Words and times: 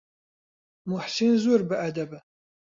موحسین 0.87 1.33
زۆر 1.43 1.61
بەئەدەبە. 1.69 2.19